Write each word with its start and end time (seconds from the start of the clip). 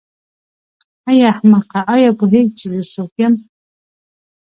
ای 1.09 1.17
احمقه 1.31 1.79
آیا 1.93 2.09
پوهېږې 2.19 2.53
چې 2.59 2.65
زه 2.73 2.81
څوک 2.93 3.11
یم. 3.21 3.33